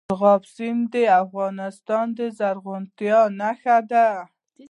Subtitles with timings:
[0.09, 4.07] مورغاب سیند د افغانستان د زرغونتیا نښه ده.